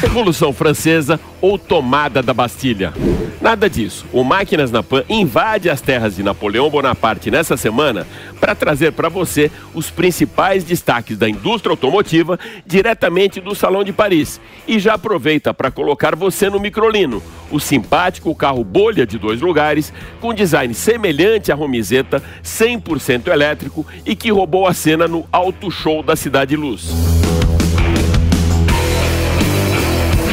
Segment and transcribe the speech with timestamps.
[0.00, 2.92] Revolução Francesa ou tomada da Bastilha.
[3.40, 4.04] Nada disso.
[4.12, 8.06] O Máquinas na Pan invade as terras de Napoleão Bonaparte nessa semana
[8.40, 14.40] para trazer para você os principais destaques da indústria automotiva diretamente do Salão de Paris.
[14.66, 19.92] E já aproveita para colocar você no microlino, o simpático carro bolha de dois lugares,
[20.20, 26.02] com design semelhante à Romizeta, 100% elétrico e que roubou a cena no Auto Show
[26.02, 26.92] da Cidade Luz.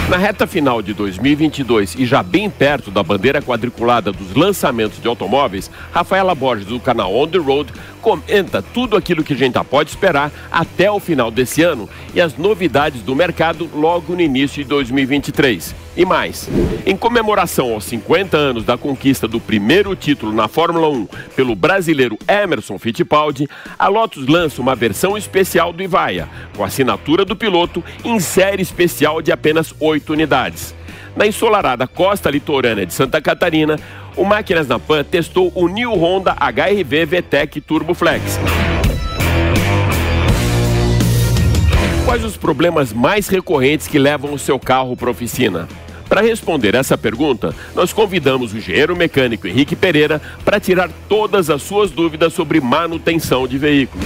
[0.07, 5.07] Na reta final de 2022 e já bem perto da bandeira quadriculada dos lançamentos de
[5.07, 7.73] automóveis, Rafaela Borges, do canal On The Road,
[8.03, 12.37] comenta tudo aquilo que a gente pode esperar até o final desse ano e as
[12.37, 15.84] novidades do mercado logo no início de 2023.
[15.97, 16.49] E mais,
[16.85, 22.17] em comemoração aos 50 anos da conquista do primeiro título na Fórmula 1 pelo brasileiro
[22.27, 23.47] Emerson Fittipaldi,
[23.79, 29.21] a Lotus lança uma versão especial do Ivaia, com assinatura do piloto em série especial
[29.21, 30.75] de apenas 8 unidades.
[31.15, 33.79] Na ensolarada costa litorânea de Santa Catarina,
[34.17, 38.37] o Máquinas na Pan testou o New Honda HRV VTEC Turbo Flex.
[42.03, 45.69] Quais os problemas mais recorrentes que levam o seu carro para oficina?
[46.07, 51.63] Para responder essa pergunta, nós convidamos o engenheiro mecânico Henrique Pereira para tirar todas as
[51.63, 54.05] suas dúvidas sobre manutenção de veículos.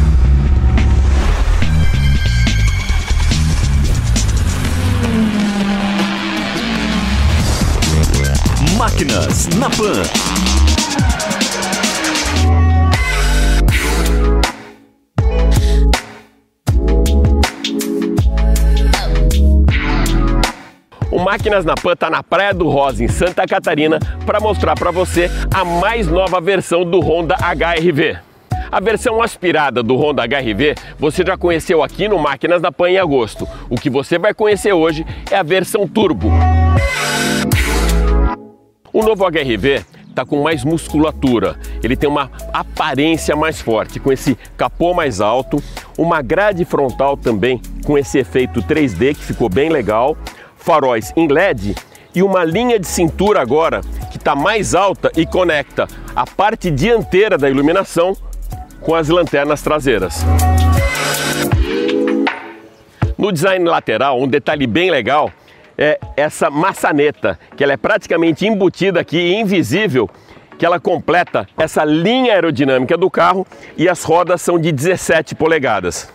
[8.81, 10.01] Máquinas na Pan.
[21.11, 24.89] O Máquinas na Pan está na Praia do Rosa, em Santa Catarina, para mostrar para
[24.89, 28.17] você a mais nova versão do Honda HRV.
[28.71, 32.97] A versão aspirada do Honda HRV você já conheceu aqui no Máquinas da Pan em
[32.97, 33.47] agosto.
[33.69, 36.31] O que você vai conhecer hoje é a versão Turbo.
[38.93, 44.37] O novo HRV está com mais musculatura, ele tem uma aparência mais forte, com esse
[44.57, 45.63] capô mais alto,
[45.97, 50.17] uma grade frontal também com esse efeito 3D que ficou bem legal,
[50.57, 51.73] faróis em LED
[52.13, 53.79] e uma linha de cintura agora
[54.11, 58.13] que está mais alta e conecta a parte dianteira da iluminação
[58.81, 60.25] com as lanternas traseiras.
[63.17, 65.31] No design lateral, um detalhe bem legal
[65.81, 70.07] é essa maçaneta, que ela é praticamente embutida aqui invisível,
[70.55, 76.13] que ela completa essa linha aerodinâmica do carro e as rodas são de 17 polegadas.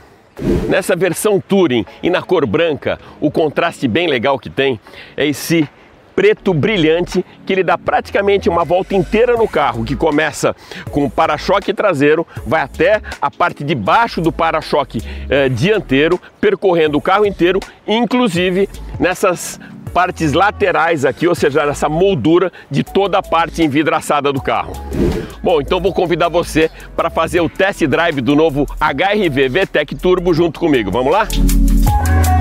[0.69, 4.79] Nessa versão Touring e na cor branca, o contraste bem legal que tem
[5.17, 5.69] é esse
[6.17, 10.57] preto brilhante que ele dá praticamente uma volta inteira no carro, que começa
[10.91, 16.97] com o para-choque traseiro, vai até a parte de baixo do para-choque eh, dianteiro, percorrendo
[16.97, 18.67] o carro inteiro, inclusive
[18.99, 19.61] nessas
[19.93, 24.73] partes laterais aqui, ou seja, essa moldura de toda a parte envidraçada do carro.
[25.43, 30.35] Bom, então vou convidar você para fazer o test drive do novo HRV VTEC Turbo
[30.35, 30.91] junto comigo.
[30.91, 31.27] Vamos lá?
[31.27, 32.36] Bom,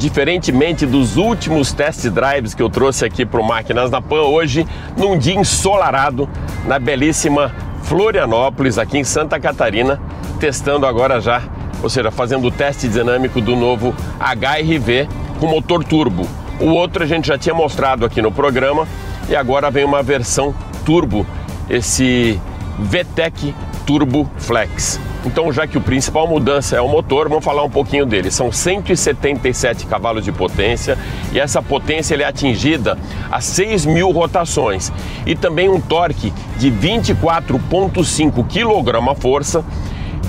[0.00, 4.66] diferentemente dos últimos test drives que eu trouxe aqui para o Máquinas na Pan, hoje,
[4.96, 6.26] num dia ensolarado,
[6.64, 10.00] na belíssima Florianópolis, aqui em Santa Catarina,
[10.40, 11.42] testando agora já,
[11.82, 15.06] ou seja, fazendo o teste dinâmico do novo HRV
[15.38, 16.26] com motor turbo.
[16.58, 18.88] O outro a gente já tinha mostrado aqui no programa
[19.28, 21.26] e agora vem uma versão turbo,
[21.68, 22.40] esse
[22.78, 23.54] VTEC
[23.86, 25.00] Turbo Flex.
[25.24, 28.30] Então, já que o principal mudança é o motor, vamos falar um pouquinho dele.
[28.30, 30.96] São 177 cavalos de potência
[31.32, 32.98] e essa potência é atingida
[33.30, 34.90] a 6 mil rotações
[35.26, 39.64] e também um torque de 24,5 kgf,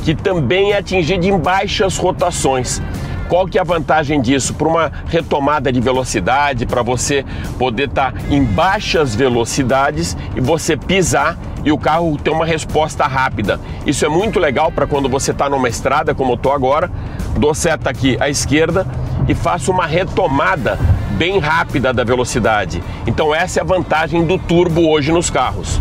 [0.03, 2.81] que também é atingido em baixas rotações.
[3.29, 4.53] Qual que é a vantagem disso?
[4.53, 7.23] Para uma retomada de velocidade, para você
[7.57, 13.05] poder estar tá em baixas velocidades e você pisar e o carro ter uma resposta
[13.05, 13.59] rápida.
[13.85, 16.91] Isso é muito legal para quando você está numa estrada, como eu estou agora,
[17.37, 18.85] dou seta aqui à esquerda
[19.27, 20.79] e faço uma retomada
[21.11, 22.81] bem rápida da velocidade.
[23.05, 25.77] Então essa é a vantagem do turbo hoje nos carros.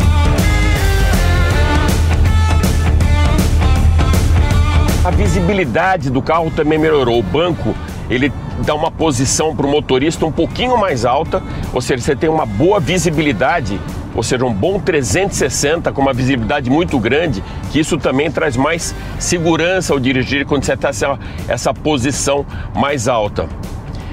[5.02, 7.18] A visibilidade do carro também melhorou.
[7.18, 7.74] O banco
[8.10, 8.30] ele
[8.66, 11.42] dá uma posição para o motorista um pouquinho mais alta,
[11.72, 13.80] ou seja, você tem uma boa visibilidade,
[14.14, 18.94] ou seja, um bom 360 com uma visibilidade muito grande, que isso também traz mais
[19.18, 21.18] segurança ao dirigir quando você está essa,
[21.48, 23.48] essa posição mais alta.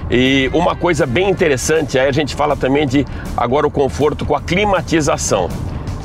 [0.10, 3.06] E uma coisa bem interessante, aí a gente fala também de
[3.36, 5.50] agora o conforto com a climatização.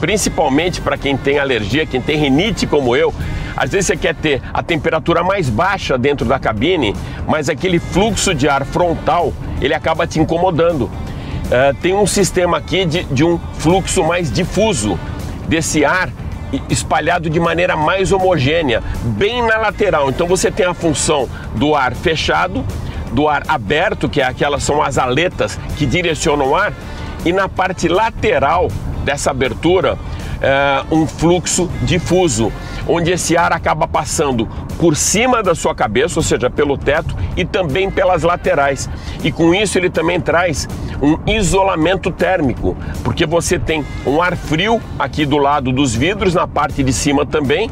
[0.00, 3.14] Principalmente para quem tem alergia, quem tem rinite como eu,
[3.56, 6.96] às vezes você quer ter a temperatura mais baixa dentro da cabine,
[7.28, 10.90] mas aquele fluxo de ar frontal ele acaba te incomodando.
[11.52, 14.98] Uh, tem um sistema aqui de, de um fluxo mais difuso
[15.46, 16.08] desse ar
[16.70, 20.08] espalhado de maneira mais homogênea, bem na lateral.
[20.08, 22.64] Então você tem a função do ar fechado,
[23.12, 26.72] do ar aberto, que é aquelas são as aletas que direcionam o ar,
[27.22, 28.68] e na parte lateral
[29.04, 29.98] dessa abertura,
[30.42, 32.52] é, um fluxo difuso
[32.86, 34.48] onde esse ar acaba passando
[34.78, 38.90] por cima da sua cabeça, ou seja, pelo teto e também pelas laterais.
[39.22, 40.68] E com isso ele também traz
[41.00, 46.46] um isolamento térmico, porque você tem um ar frio aqui do lado dos vidros, na
[46.46, 47.70] parte de cima também,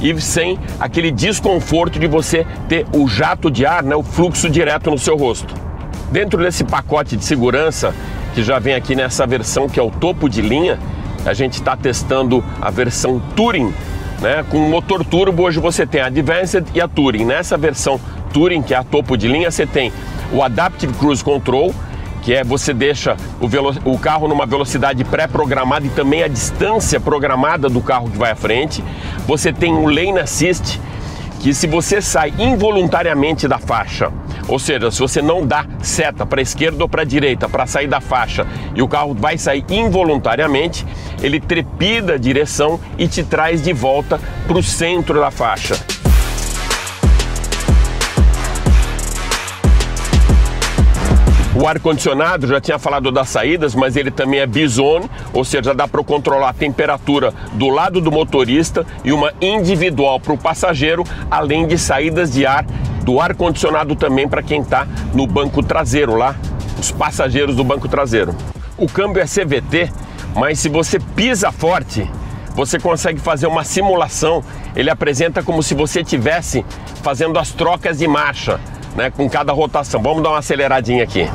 [0.00, 4.90] e sem aquele desconforto de você ter o jato de ar, né, o fluxo direto
[4.90, 5.54] no seu rosto.
[6.10, 7.94] Dentro desse pacote de segurança,
[8.34, 10.78] que já vem aqui nessa versão que é o topo de linha,
[11.28, 13.72] a gente está testando a versão Touring
[14.20, 14.44] né?
[14.50, 17.24] Com motor turbo, hoje você tem a Advanced e a Touring.
[17.24, 18.00] Nessa versão
[18.32, 19.92] Touring, que é a topo de linha, você tem
[20.32, 21.74] o Adaptive Cruise Control,
[22.22, 27.68] que é você deixa o, o carro numa velocidade pré-programada e também a distância programada
[27.68, 28.82] do carro que vai à frente.
[29.26, 30.80] Você tem o Lane Assist,
[31.40, 34.10] que se você sai involuntariamente da faixa,
[34.48, 38.00] ou seja, se você não dá seta para esquerda ou para direita para sair da
[38.00, 40.86] faixa e o carro vai sair involuntariamente,
[41.22, 45.76] ele trepida a direção e te traz de volta para o centro da faixa.
[51.58, 55.88] O ar-condicionado, já tinha falado das saídas, mas ele também é bizone, ou seja, dá
[55.88, 61.66] para controlar a temperatura do lado do motorista e uma individual para o passageiro, além
[61.66, 62.66] de saídas de ar
[63.06, 66.34] do ar-condicionado também para quem está no banco traseiro lá,
[66.76, 68.34] os passageiros do banco traseiro.
[68.76, 69.92] O câmbio é CVT,
[70.34, 72.10] mas se você pisa forte,
[72.56, 74.42] você consegue fazer uma simulação.
[74.74, 76.66] Ele apresenta como se você estivesse
[77.00, 78.58] fazendo as trocas de marcha,
[78.96, 80.02] né, com cada rotação.
[80.02, 81.28] Vamos dar uma aceleradinha aqui.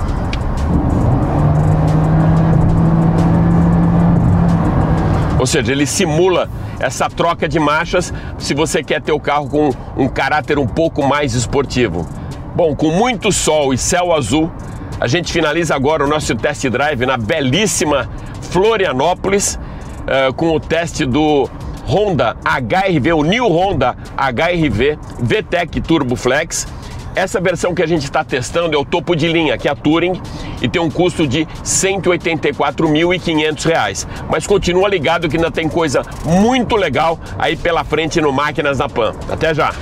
[5.40, 6.50] Ou seja, ele simula
[6.82, 11.08] essa troca de marchas se você quer ter o carro com um caráter um pouco
[11.08, 12.08] mais esportivo.
[12.56, 14.52] Bom, com muito sol e céu azul,
[15.00, 18.10] a gente finaliza agora o nosso test drive na belíssima
[18.42, 19.56] Florianópolis
[20.02, 21.50] uh, com o teste do
[21.88, 26.68] Honda HRV, o New Honda HRV VTEC Turbo Flex.
[27.16, 29.76] Essa versão que a gente está testando é o topo de linha, que é a
[29.76, 30.14] Touring,
[30.62, 34.08] e tem um custo de R$ 184.500.
[34.30, 38.88] Mas continua ligado que ainda tem coisa muito legal aí pela frente no Máquinas na
[38.88, 39.14] Pan.
[39.30, 39.76] Até já!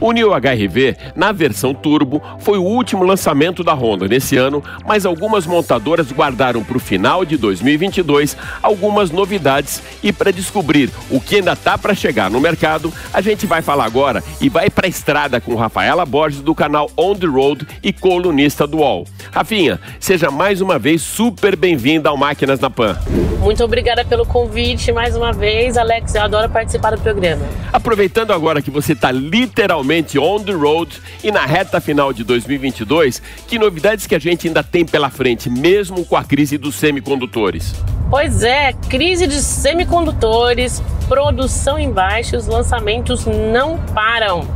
[0.00, 5.06] O New HRV, na versão turbo, foi o último lançamento da Honda nesse ano, mas
[5.06, 11.36] algumas montadoras guardaram para o final de 2022 algumas novidades e para descobrir o que
[11.36, 14.90] ainda está para chegar no mercado, a gente vai falar agora e vai para a
[14.90, 19.06] estrada com Rafaela Borges do canal On The Road e colunista do UOL.
[19.32, 22.98] Rafinha, seja mais uma vez super bem-vinda ao Máquinas na Pan.
[23.40, 26.14] Muito obrigada pelo convite mais uma vez, Alex.
[26.14, 27.44] Eu adoro participar do programa.
[27.72, 29.85] Aproveitando agora que você está literalmente
[30.18, 34.62] on the road e na reta final de 2022, que novidades que a gente ainda
[34.62, 37.74] tem pela frente, mesmo com a crise dos semicondutores?
[38.10, 44.46] Pois é, crise de semicondutores, produção em baixa, os lançamentos não param.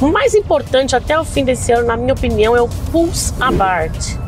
[0.00, 4.26] O mais importante até o fim desse ano, na minha opinião, é o Pulse Abarth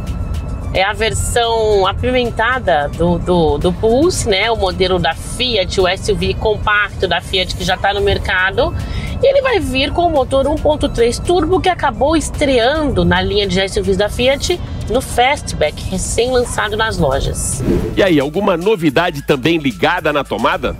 [0.74, 4.50] é a versão apimentada do, do, do Pulse, né?
[4.50, 8.74] O modelo da Fiat, o SUV compacto da Fiat que já está no mercado.
[9.20, 13.68] E ele vai vir com o motor 1.3 turbo que acabou estreando na linha de
[13.68, 14.60] SUVs da Fiat
[14.90, 17.62] no Fastback, recém-lançado nas lojas.
[17.96, 20.76] E aí, alguma novidade também ligada na tomada?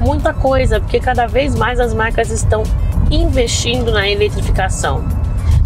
[0.00, 2.62] Muita coisa, porque cada vez mais as marcas estão
[3.10, 5.04] investindo na eletrificação.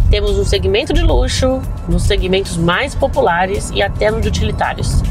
[0.09, 5.01] Temos um segmento de luxo, nos segmentos mais populares e até no de utilitários.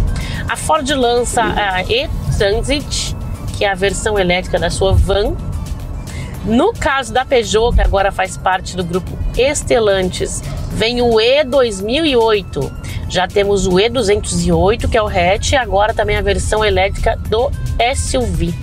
[0.49, 3.17] A Ford lança a E-Transit,
[3.57, 5.35] que é a versão elétrica da sua van.
[6.45, 10.43] No caso da Peugeot, que agora faz parte do grupo Estelantes,
[10.73, 12.73] vem o E2008.
[13.09, 17.51] Já temos o E208, que é o hatch, e agora também a versão elétrica do
[17.95, 18.55] SUV.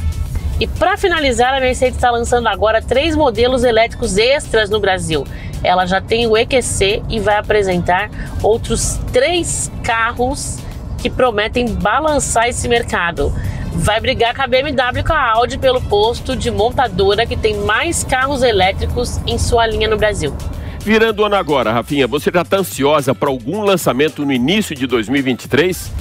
[0.59, 5.23] E para finalizar, a Mercedes está lançando agora três modelos elétricos extras no Brasil.
[5.63, 8.09] Ela já tem o EQC e vai apresentar
[8.41, 10.57] outros três carros
[10.97, 13.31] que prometem balançar esse mercado.
[13.77, 17.57] Vai brigar com a BMW e com a Audi pelo posto de montadora que tem
[17.57, 20.35] mais carros elétricos em sua linha no Brasil.
[20.79, 24.87] Virando o ano agora, Rafinha, você já está ansiosa para algum lançamento no início de
[24.87, 25.91] 2023?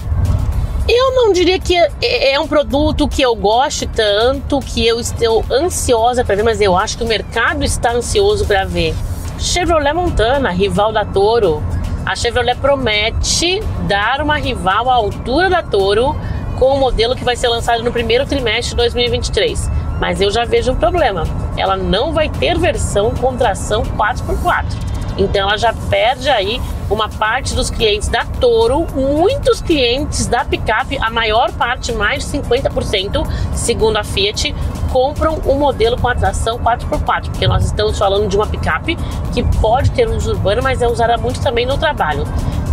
[0.88, 5.44] Eu não diria que é, é um produto que eu goste tanto, que eu estou
[5.50, 8.94] ansiosa para ver, mas eu acho que o mercado está ansioso para ver.
[9.38, 11.62] Chevrolet Montana, rival da Toro.
[12.04, 16.14] A Chevrolet promete dar uma rival à altura da Toro
[16.56, 19.70] com o modelo que vai ser lançado no primeiro trimestre de 2023.
[20.00, 21.24] Mas eu já vejo um problema.
[21.56, 24.64] Ela não vai ter versão com tração 4x4.
[25.18, 26.60] Então ela já perde aí
[26.90, 32.38] uma parte dos clientes da Toro, muitos clientes da picape, a maior parte, mais de
[32.38, 34.54] 50%, segundo a Fiat,
[34.92, 38.96] compram um modelo com atração 4x4, porque nós estamos falando de uma picape
[39.32, 42.24] que pode ter uso urbano, mas é usada muito também no trabalho.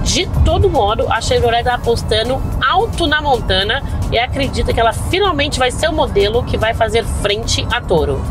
[0.03, 3.81] De todo modo, a Chevrolet está apostando alto na Montana
[4.12, 8.22] e acredita que ela finalmente vai ser o modelo que vai fazer frente à Toro.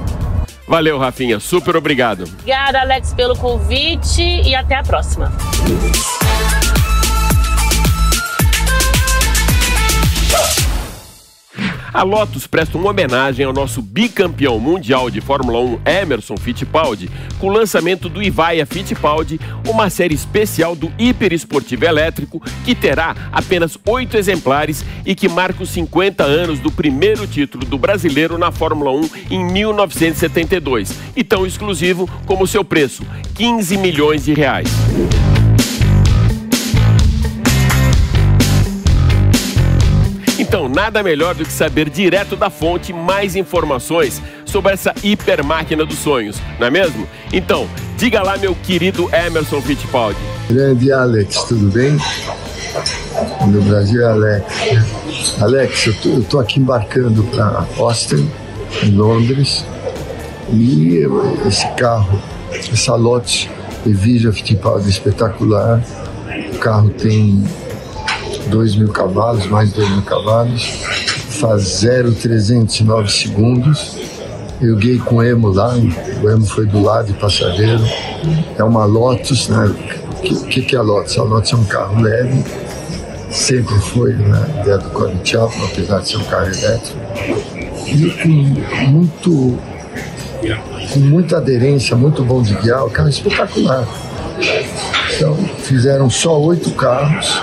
[0.68, 1.40] Valeu, Rafinha.
[1.40, 2.24] Super obrigado.
[2.24, 5.32] Obrigada, Alex, pelo convite e até a próxima.
[11.92, 17.48] A Lotus presta uma homenagem ao nosso bicampeão mundial de Fórmula 1 Emerson Fittipaldi com
[17.48, 24.16] o lançamento do Ivaia Fittipaldi, uma série especial do hiperesportivo elétrico que terá apenas oito
[24.16, 29.10] exemplares e que marca os 50 anos do primeiro título do brasileiro na Fórmula 1
[29.30, 34.68] em 1972 e tão exclusivo como seu preço, 15 milhões de reais.
[40.74, 45.98] Nada melhor do que saber direto da fonte mais informações sobre essa hiper máquina dos
[45.98, 47.06] sonhos, não é mesmo?
[47.32, 50.18] Então, diga lá, meu querido Emerson Fittipaldi.
[50.48, 51.96] Grande Alex, tudo bem?
[53.46, 55.36] No Brasil é Alex.
[55.40, 58.30] Alex, eu tô aqui embarcando para Austin,
[58.82, 59.64] em Londres,
[60.50, 61.00] e
[61.46, 63.48] esse carro, essa Lotus
[63.86, 65.82] Evija Fittipaldi espetacular.
[66.54, 67.44] O carro tem
[68.48, 70.62] 2 mil cavalos, mais de 2 mil cavalos,
[71.40, 73.96] faz 0,309 segundos.
[74.60, 75.74] Eu guiei com o Emo lá,
[76.22, 77.82] o Emo foi do lado de passageiro.
[78.56, 79.66] É uma Lotus, né?
[79.66, 81.18] O que, que, é a Lotus?
[81.18, 82.44] A Lotus é um carro leve,
[83.30, 86.98] sempre foi né, ideia do Colin Chapman, apesar de ser um carro elétrico.
[87.88, 89.58] E com muito
[90.92, 93.86] com muita aderência, muito bom de guiar, o carro é espetacular.
[95.14, 97.40] Então, fizeram só oito carros,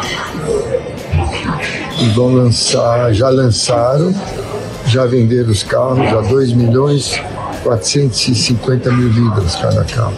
[1.99, 4.13] e vão lançar, já lançaram,
[4.85, 7.21] já venderam os carros a 2 milhões
[7.63, 10.13] 450 mil libras cada carro.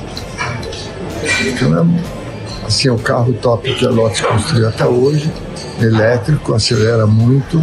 [1.45, 5.31] Então é assim, é o carro top que a Lotus construiu até hoje
[5.85, 7.61] elétrico, acelera muito,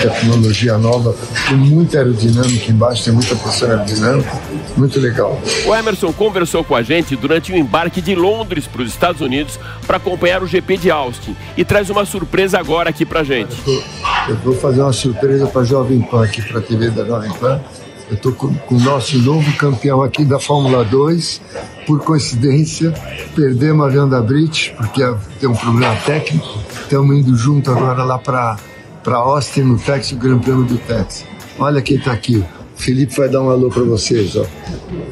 [0.00, 1.14] tecnologia nova,
[1.48, 4.30] com muita aerodinâmica embaixo, tem muita pressão aerodinâmica,
[4.76, 5.40] muito legal.
[5.66, 9.58] O Emerson conversou com a gente durante o embarque de Londres para os Estados Unidos
[9.86, 13.54] para acompanhar o GP de Austin e traz uma surpresa agora aqui para gente.
[13.66, 13.82] Eu,
[14.28, 17.32] eu vou fazer uma surpresa para a Jovem Pan aqui, para a TV da Jovem
[17.34, 17.60] Pan.
[18.08, 21.40] Eu estou com, com, o nosso novo campeão aqui da Fórmula 2.
[21.86, 22.92] Por coincidência,
[23.34, 25.02] perdemos a Vanda Brit, porque
[25.40, 26.46] tem um problema técnico.
[26.82, 28.58] Estamos indo junto agora lá para
[29.06, 31.24] Austin, no Texas, o Gran Prêmio do Texas.
[31.58, 32.36] Olha quem está aqui.
[32.36, 32.46] O
[32.80, 34.36] Felipe vai dar um alô para vocês.
[34.36, 34.44] Ó.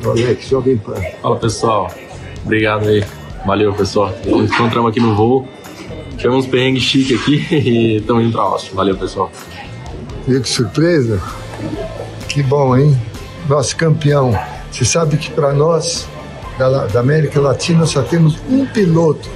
[0.05, 0.95] O Alex, Jovem Pan.
[1.21, 1.93] Fala pessoal,
[2.45, 3.05] obrigado aí.
[3.45, 4.15] Valeu pessoal.
[4.25, 5.49] Encontramos aqui no voo.
[6.17, 8.75] Tivemos uns perrengues chique aqui e estamos indo para Austin.
[8.75, 9.33] Valeu pessoal.
[10.27, 11.21] Viu que surpresa?
[12.35, 13.00] Que bom, hein?
[13.49, 14.37] Nosso campeão.
[14.69, 16.09] Você sabe que para nós,
[16.59, 19.31] da, da, América Latina, só temos um piloto,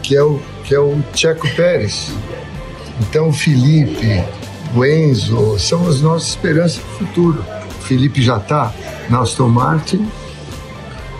[0.00, 2.12] que é o, que é o Checo Pérez.
[3.00, 4.24] Então, o Felipe,
[4.72, 7.44] o Enzo, são as nossas esperanças para o futuro.
[7.80, 8.72] O Felipe já está
[9.08, 10.08] na Aston Martin,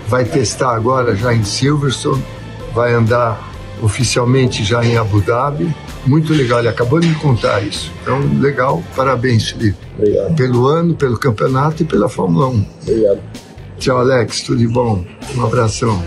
[0.07, 2.25] vai testar agora já em Silverstone,
[2.73, 3.50] vai andar
[3.83, 5.75] oficialmente já em Abu Dhabi
[6.07, 7.92] muito legal, ele acabou de me contar isso.
[8.02, 9.78] Então, legal, parabéns, Felipe.
[9.99, 10.35] Obrigado.
[10.35, 12.66] Pelo ano, pelo campeonato e pela Fórmula 1.
[12.83, 13.21] Obrigado.
[13.78, 15.04] Tchau, Alex, tudo de bom.
[15.37, 16.02] Um abração.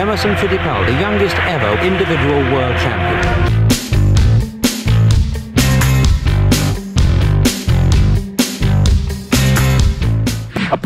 [0.00, 3.35] Emerson Fittipaldi, youngest ever individual world champion.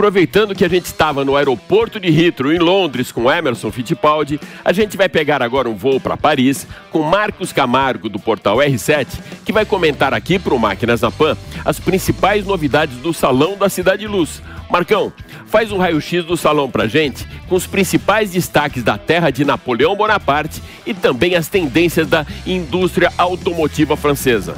[0.00, 4.72] Aproveitando que a gente estava no aeroporto de Heathrow, em Londres, com Emerson Fittipaldi, a
[4.72, 9.06] gente vai pegar agora um voo para Paris com Marcos Camargo, do portal R7,
[9.44, 13.68] que vai comentar aqui para o Máquinas na Pan as principais novidades do Salão da
[13.68, 14.40] Cidade Luz.
[14.70, 15.12] Marcão,
[15.44, 19.94] faz um raio-x do salão pra gente, com os principais destaques da terra de Napoleão
[19.94, 24.54] Bonaparte e também as tendências da indústria automotiva francesa.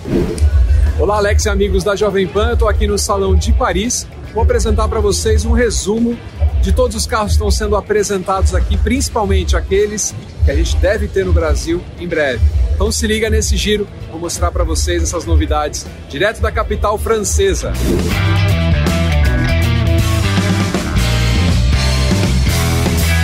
[1.00, 2.52] Olá, Alex e amigos da Jovem Pan.
[2.52, 4.06] Estou aqui no Salão de Paris.
[4.32, 6.18] Vou apresentar para vocês um resumo
[6.62, 11.06] de todos os carros que estão sendo apresentados aqui, principalmente aqueles que a gente deve
[11.06, 12.40] ter no Brasil em breve.
[12.74, 17.74] Então se liga nesse giro, vou mostrar para vocês essas novidades direto da capital francesa.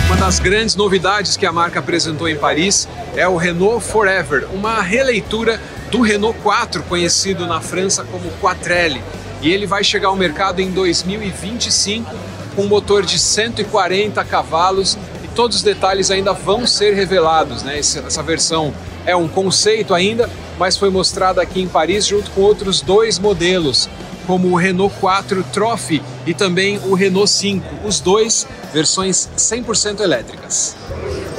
[0.05, 4.79] Uma das grandes novidades que a marca apresentou em Paris é o Renault Forever, uma
[4.79, 9.01] releitura do Renault 4, conhecido na França como Quattrelle.
[9.41, 12.13] E ele vai chegar ao mercado em 2025
[12.55, 17.63] com um motor de 140 cavalos e todos os detalhes ainda vão ser revelados.
[17.63, 17.79] Né?
[17.79, 18.73] Essa versão
[19.05, 23.89] é um conceito ainda, mas foi mostrada aqui em Paris junto com outros dois modelos,
[24.27, 30.75] como o Renault 4 Trophy e também o Renault 5, os dois versões 100% elétricas.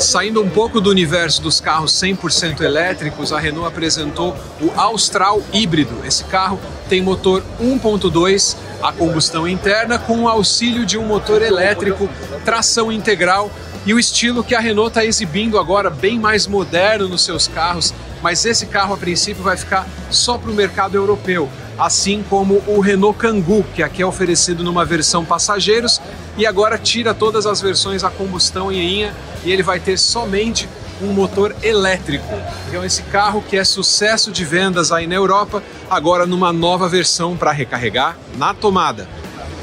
[0.01, 5.95] Saindo um pouco do universo dos carros 100% elétricos, a Renault apresentou o Austral híbrido.
[6.07, 12.09] Esse carro tem motor 1.2 a combustão interna com o auxílio de um motor elétrico,
[12.47, 13.51] tração integral
[13.85, 17.93] e o estilo que a Renault está exibindo agora, bem mais moderno nos seus carros,
[18.23, 21.47] mas esse carro a princípio vai ficar só para o mercado europeu,
[21.81, 25.99] assim como o Renault Kangoo, que aqui é oferecido numa versão passageiros
[26.37, 30.69] e agora tira todas as versões a combustão em linha e ele vai ter somente
[31.01, 32.35] um motor elétrico.
[32.69, 37.35] Então esse carro que é sucesso de vendas aí na Europa, agora numa nova versão
[37.35, 39.09] para recarregar na tomada.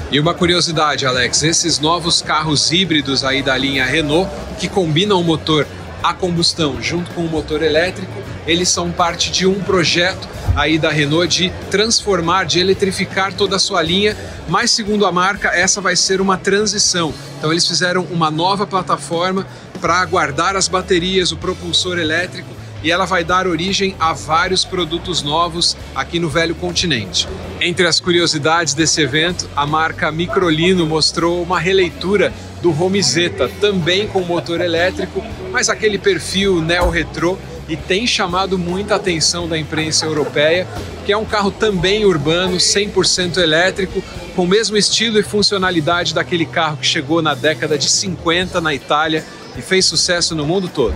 [0.09, 5.24] E uma curiosidade, Alex, esses novos carros híbridos aí da linha Renault, que combinam o
[5.24, 5.67] motor
[6.01, 8.13] a combustão junto com o motor elétrico,
[8.47, 10.27] eles são parte de um projeto
[10.58, 14.17] aí da Renault de transformar, de eletrificar toda a sua linha,
[14.50, 17.13] mas segundo a marca, essa vai ser uma transição.
[17.38, 19.46] Então eles fizeram uma nova plataforma
[19.80, 25.22] para guardar as baterias, o propulsor elétrico e ela vai dar origem a vários produtos
[25.22, 27.28] novos aqui no velho continente.
[27.62, 34.22] Entre as curiosidades desse evento, a marca Microlino mostrou uma releitura do Romizeta, também com
[34.22, 40.67] motor elétrico, mas aquele perfil neo-retrô e tem chamado muita atenção da imprensa europeia,
[41.06, 44.01] que é um carro também urbano, 100% elétrico,
[44.36, 48.73] com o mesmo estilo e funcionalidade daquele carro que chegou na década de 50 na
[48.73, 49.23] Itália
[49.58, 50.93] e fez sucesso no mundo todo.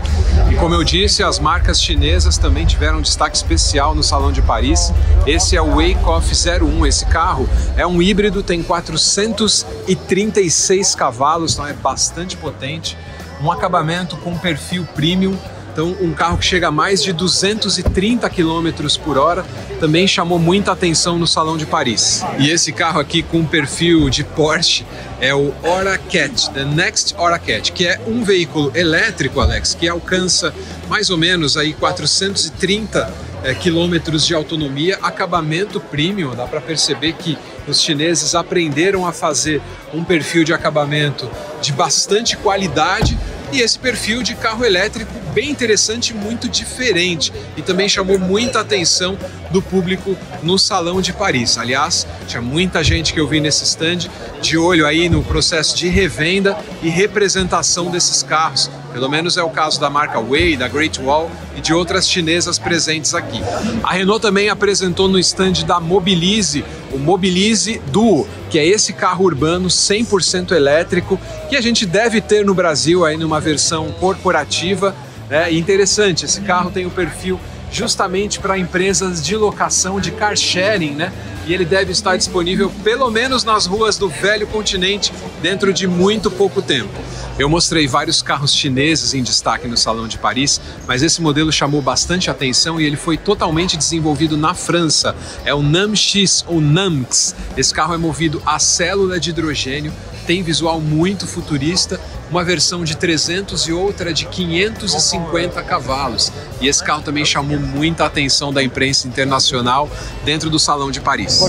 [0.51, 4.41] E como eu disse, as marcas chinesas também tiveram um destaque especial no Salão de
[4.41, 4.93] Paris.
[5.25, 6.85] Esse é o Wake Off 01.
[6.85, 12.95] Esse carro é um híbrido, tem 436 cavalos, então é bastante potente.
[13.41, 15.35] Um acabamento com perfil premium
[15.71, 18.69] então, um carro que chega a mais de 230 km
[19.03, 19.45] por hora
[19.79, 22.21] também chamou muita atenção no Salão de Paris.
[22.37, 24.85] E esse carro aqui com perfil de Porsche
[25.21, 30.53] é o Oracat, The Next Oracat, que é um veículo elétrico, Alex, que alcança
[30.89, 36.35] mais ou menos aí 430 é, quilômetros de autonomia, acabamento premium.
[36.35, 39.61] Dá para perceber que os chineses aprenderam a fazer
[39.93, 41.29] um perfil de acabamento
[41.61, 43.17] de bastante qualidade
[43.51, 49.17] e esse perfil de carro elétrico bem interessante, muito diferente e também chamou muita atenção
[49.49, 51.57] do público no Salão de Paris.
[51.57, 54.09] Aliás, tinha muita gente que eu vi nesse stand
[54.41, 58.69] de olho aí no processo de revenda e representação desses carros.
[58.93, 62.59] Pelo menos é o caso da marca Way, da Great Wall e de outras chinesas
[62.59, 63.39] presentes aqui.
[63.83, 69.23] A Renault também apresentou no stand da Mobilize o Mobilize Duo, que é esse carro
[69.23, 71.17] urbano 100% elétrico
[71.49, 74.93] que a gente deve ter no Brasil aí numa versão corporativa
[75.31, 77.39] é interessante, esse carro tem o perfil
[77.71, 81.13] justamente para empresas de locação de car sharing, né?
[81.47, 86.29] E ele deve estar disponível pelo menos nas ruas do velho continente dentro de muito
[86.29, 86.93] pouco tempo.
[87.39, 91.81] Eu mostrei vários carros chineses em destaque no Salão de Paris, mas esse modelo chamou
[91.81, 95.15] bastante atenção e ele foi totalmente desenvolvido na França.
[95.43, 97.35] É o NAMX ou NAMX.
[97.57, 99.91] Esse carro é movido a célula de hidrogênio
[100.25, 101.99] tem visual muito futurista,
[102.31, 106.31] uma versão de 300 e outra de 550 cavalos.
[106.61, 109.89] E esse carro também chamou muita atenção da imprensa internacional
[110.23, 111.41] dentro do Salão de Paris.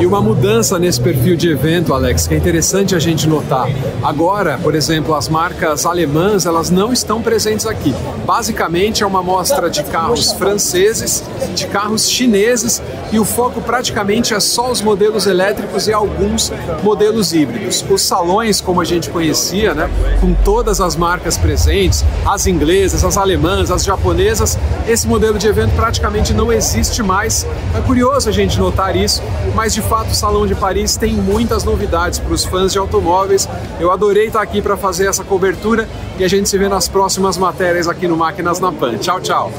[0.00, 3.68] E uma mudança nesse perfil de evento, Alex, que é interessante a gente notar.
[4.02, 7.94] Agora, por exemplo, as marcas alemãs, elas não estão presentes aqui.
[8.26, 11.22] Basicamente é uma mostra de carros franceses,
[11.54, 16.50] de carros chineses e o foco praticamente é só os modelos elétricos e alguns
[16.82, 17.84] modelos híbridos.
[17.88, 19.88] Os salões, como a gente conhecia, né,
[20.24, 24.58] com todas as marcas presentes, as inglesas, as alemãs, as japonesas,
[24.88, 27.46] esse modelo de evento praticamente não existe mais.
[27.76, 29.22] É curioso a gente notar isso,
[29.54, 33.46] mas de fato o Salão de Paris tem muitas novidades para os fãs de automóveis.
[33.78, 35.86] Eu adorei estar aqui para fazer essa cobertura
[36.18, 38.96] e a gente se vê nas próximas matérias aqui no Máquinas na Pan.
[38.98, 39.52] Tchau, tchau.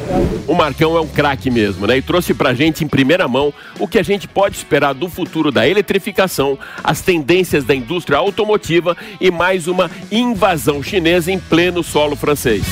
[0.48, 1.98] O Marcão é um craque mesmo, né?
[1.98, 5.52] E trouxe pra gente em primeira mão o que a gente pode esperar do futuro
[5.52, 12.15] da eletrificação, as tendências da indústria automotiva e mais uma invasão chinesa em pleno solo
[12.15, 12.63] francês.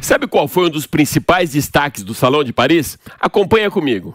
[0.00, 2.98] Sabe qual foi um dos principais destaques do Salão de Paris?
[3.18, 4.14] Acompanha comigo.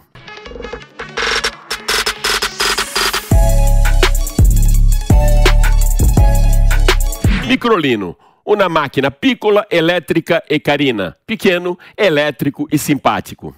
[7.50, 11.16] Microlino, uma máquina pícola, elétrica e carina.
[11.26, 13.52] Pequeno, elétrico e simpático.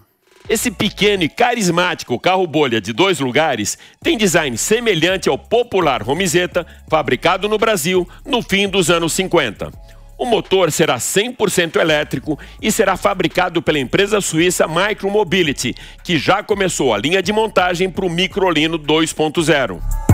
[0.49, 6.67] Esse pequeno e carismático carro bolha de dois lugares tem design semelhante ao popular Romizeta,
[6.89, 9.71] fabricado no Brasil no fim dos anos 50.
[10.17, 16.95] O motor será 100% elétrico e será fabricado pela empresa suíça Micromobility, que já começou
[16.95, 20.12] a linha de montagem para o Microlino 2.0.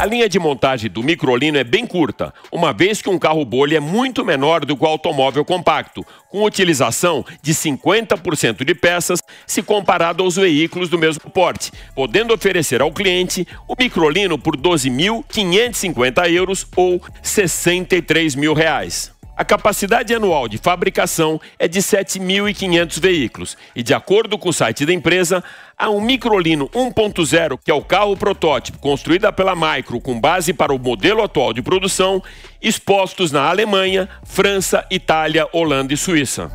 [0.00, 3.76] A linha de montagem do microlino é bem curta, uma vez que um carro bolha
[3.76, 9.62] é muito menor do que o automóvel compacto, com utilização de 50% de peças se
[9.62, 16.66] comparado aos veículos do mesmo porte, podendo oferecer ao cliente o microlino por 12.550 euros
[16.74, 19.19] ou 63 mil reais.
[19.40, 24.84] A capacidade anual de fabricação é de 7.500 veículos e, de acordo com o site
[24.84, 25.42] da empresa,
[25.78, 30.74] há um Microlino 1.0, que é o carro protótipo construída pela Micro com base para
[30.74, 32.22] o modelo atual de produção,
[32.60, 36.50] expostos na Alemanha, França, Itália, Holanda e Suíça.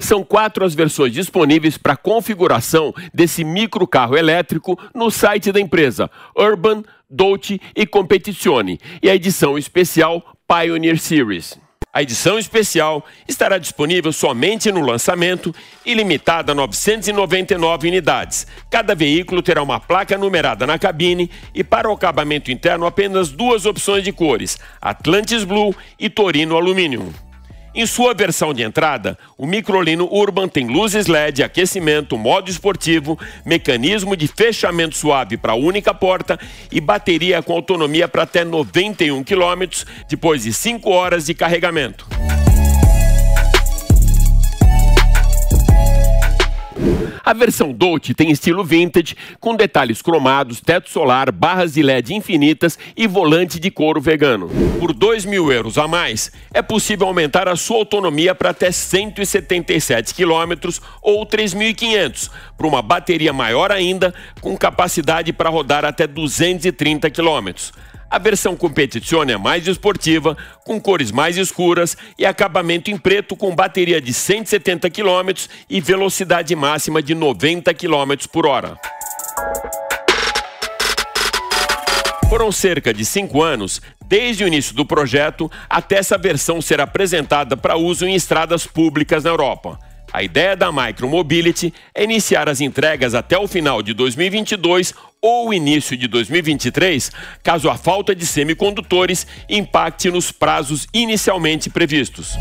[0.00, 6.10] São quatro as versões disponíveis para configuração desse micro carro elétrico no site da empresa
[6.36, 11.60] Urban Dolce e Competizione e a edição especial Pioneer Series.
[11.94, 18.46] A edição especial estará disponível somente no lançamento e limitada a 999 unidades.
[18.70, 23.66] Cada veículo terá uma placa numerada na cabine e para o acabamento interno apenas duas
[23.66, 27.12] opções de cores: Atlantis Blue e Torino Aluminium.
[27.74, 34.14] Em sua versão de entrada, o Microlino Urban tem luzes LED, aquecimento, modo esportivo, mecanismo
[34.14, 36.38] de fechamento suave para única porta
[36.70, 42.06] e bateria com autonomia para até 91 km depois de 5 horas de carregamento.
[47.24, 52.78] A versão Dolce tem estilo vintage, com detalhes cromados, teto solar, barras de LED infinitas
[52.96, 54.48] e volante de couro vegano.
[54.80, 60.14] Por 2 mil euros a mais, é possível aumentar a sua autonomia para até 177
[60.14, 60.68] km
[61.00, 62.28] ou 3.500,
[62.62, 67.48] para uma bateria maior ainda, com capacidade para rodar até 230 km.
[68.08, 73.52] A versão Competizione é mais esportiva, com cores mais escuras e acabamento em preto com
[73.52, 78.78] bateria de 170 km e velocidade máxima de 90 km por hora.
[82.28, 87.56] Foram cerca de cinco anos desde o início do projeto até essa versão ser apresentada
[87.56, 89.80] para uso em estradas públicas na Europa.
[90.12, 95.96] A ideia da Micromobility é iniciar as entregas até o final de 2022 ou início
[95.96, 97.10] de 2023,
[97.42, 102.36] caso a falta de semicondutores impacte nos prazos inicialmente previstos.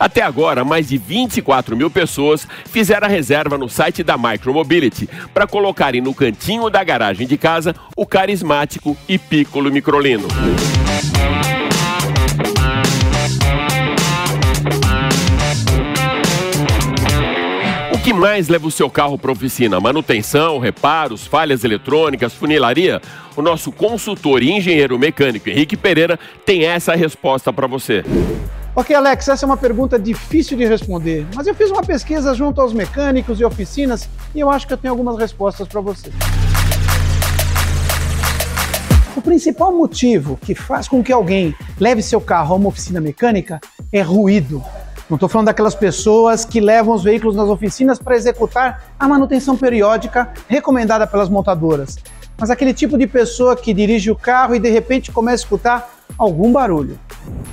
[0.00, 5.46] Até agora, mais de 24 mil pessoas fizeram a reserva no site da Micromobility para
[5.46, 10.26] colocarem no cantinho da garagem de casa o carismático e piccolo microlino.
[18.02, 19.78] Que mais leva o seu carro para oficina?
[19.78, 23.00] Manutenção, reparos, falhas eletrônicas, funilaria?
[23.36, 28.02] O nosso consultor e engenheiro mecânico Henrique Pereira tem essa resposta para você.
[28.74, 32.60] Ok, Alex, essa é uma pergunta difícil de responder, mas eu fiz uma pesquisa junto
[32.60, 36.10] aos mecânicos e oficinas e eu acho que eu tenho algumas respostas para você.
[39.16, 43.60] O principal motivo que faz com que alguém leve seu carro a uma oficina mecânica
[43.92, 44.60] é ruído.
[45.12, 49.54] Não estou falando daquelas pessoas que levam os veículos nas oficinas para executar a manutenção
[49.54, 51.98] periódica recomendada pelas montadoras,
[52.38, 55.94] mas aquele tipo de pessoa que dirige o carro e de repente começa a escutar
[56.16, 56.98] algum barulho.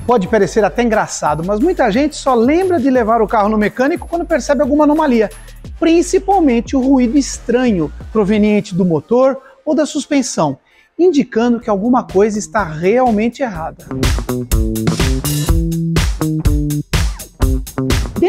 [0.08, 4.08] Pode parecer até engraçado, mas muita gente só lembra de levar o carro no mecânico
[4.08, 5.30] quando percebe alguma anomalia,
[5.78, 10.58] principalmente o ruído estranho proveniente do motor ou da suspensão,
[10.98, 13.86] indicando que alguma coisa está realmente errada.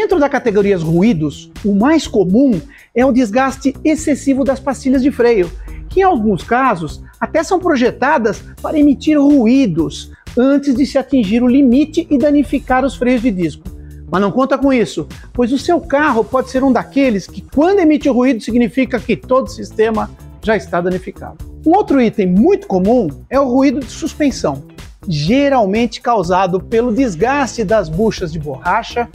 [0.01, 2.59] Dentro da categoria ruídos, o mais comum
[2.95, 5.51] é o desgaste excessivo das pastilhas de freio,
[5.87, 11.47] que em alguns casos até são projetadas para emitir ruídos antes de se atingir o
[11.47, 13.63] limite e danificar os freios de disco.
[14.09, 17.81] Mas não conta com isso, pois o seu carro pode ser um daqueles que, quando
[17.81, 20.09] emite o ruído, significa que todo o sistema
[20.41, 21.37] já está danificado.
[21.63, 24.63] Um outro item muito comum é o ruído de suspensão,
[25.07, 29.07] geralmente causado pelo desgaste das buchas de borracha,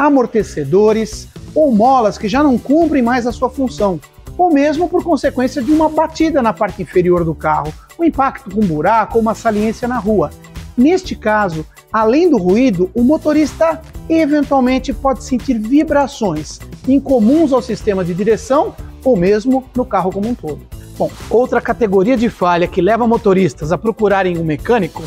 [0.00, 4.00] amortecedores ou molas que já não cumprem mais a sua função,
[4.38, 8.62] ou mesmo por consequência de uma batida na parte inferior do carro, um impacto com
[8.62, 10.30] um buraco ou uma saliência na rua.
[10.74, 16.58] Neste caso, além do ruído, o motorista eventualmente pode sentir vibrações
[16.88, 20.60] incomuns ao sistema de direção ou mesmo no carro como um todo.
[20.96, 25.02] Bom, outra categoria de falha que leva motoristas a procurarem um mecânico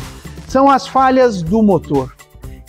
[0.46, 2.13] são as falhas do motor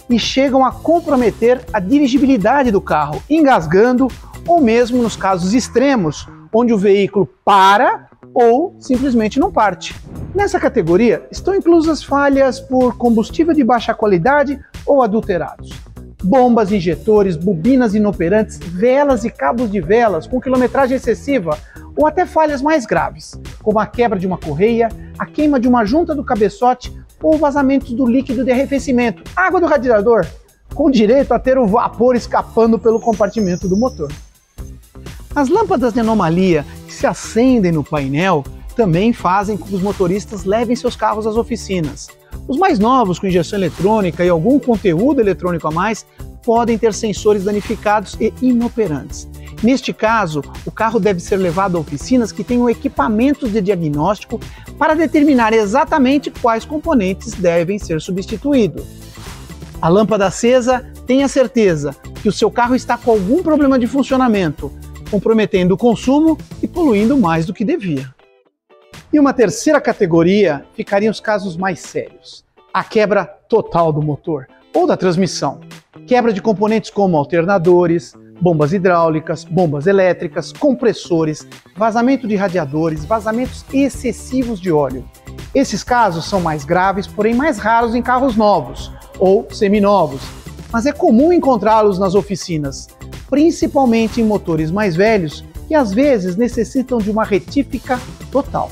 [0.10, 4.08] e chegam a comprometer a dirigibilidade do carro, engasgando
[4.48, 9.96] ou mesmo nos casos extremos, onde o veículo para ou simplesmente não parte.
[10.34, 15.70] Nessa categoria estão inclusas falhas por combustível de baixa qualidade ou adulterados.
[16.24, 21.58] Bombas, injetores, bobinas inoperantes, velas e cabos de velas com quilometragem excessiva
[21.96, 25.86] ou até falhas mais graves, como a quebra de uma correia, a queima de uma
[25.86, 26.92] junta do cabeçote
[27.26, 30.28] ou vazamentos do líquido de arrefecimento, água do radiador,
[30.76, 34.12] com direito a ter o vapor escapando pelo compartimento do motor.
[35.36, 38.44] As lâmpadas de anomalia que se acendem no painel
[38.76, 42.10] também fazem com que os motoristas levem seus carros às oficinas.
[42.48, 46.06] Os mais novos, com injeção eletrônica e algum conteúdo eletrônico a mais,
[46.44, 49.28] podem ter sensores danificados e inoperantes.
[49.64, 54.40] Neste caso, o carro deve ser levado a oficinas que tenham equipamentos de diagnóstico
[54.78, 58.86] para determinar exatamente quais componentes devem ser substituídos.
[59.82, 64.72] A lâmpada acesa, tenha certeza que o seu carro está com algum problema de funcionamento,
[65.12, 68.14] comprometendo o consumo e poluindo mais do que devia.
[69.14, 74.86] E uma terceira categoria ficariam os casos mais sérios: a quebra total do motor ou
[74.88, 75.62] da transmissão,
[76.06, 84.60] quebra de componentes como alternadores, bombas hidráulicas, bombas elétricas, compressores, vazamento de radiadores, vazamentos excessivos
[84.60, 85.04] de óleo.
[85.54, 90.22] Esses casos são mais graves, porém mais raros em carros novos ou seminovos,
[90.72, 92.88] mas é comum encontrá-los nas oficinas,
[93.30, 98.00] principalmente em motores mais velhos que às vezes necessitam de uma retífica
[98.32, 98.70] total.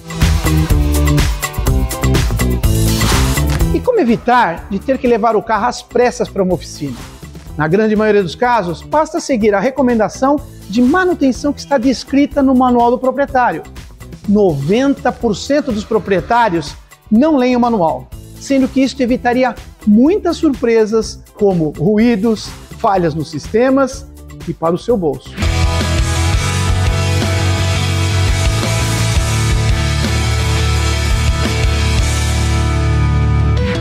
[3.74, 7.13] E como evitar de ter que levar o carro às pressas para uma oficina?
[7.58, 10.40] Na grande maioria dos casos, basta seguir a recomendação
[10.70, 13.62] de manutenção que está descrita no manual do proprietário.
[14.30, 16.76] 90% dos proprietários
[17.12, 18.08] não leem o manual,
[18.40, 19.54] sendo que isso evitaria
[19.86, 22.48] muitas surpresas, como ruídos,
[22.80, 24.08] falhas nos sistemas
[24.48, 25.30] e para o seu bolso.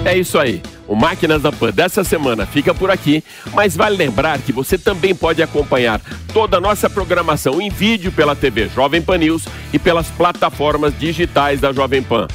[0.04, 0.60] É isso aí.
[0.86, 3.22] O Máquinas da Pan dessa semana fica por aqui,
[3.54, 6.00] mas vale lembrar que você também pode acompanhar
[6.32, 11.60] toda a nossa programação em vídeo pela TV Jovem Pan News e pelas plataformas digitais
[11.60, 12.26] da Jovem Pan.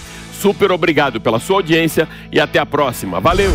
[0.41, 3.19] Super obrigado pela sua audiência e até a próxima.
[3.19, 3.51] Valeu!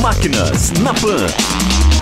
[0.00, 2.01] Máquinas na Pan.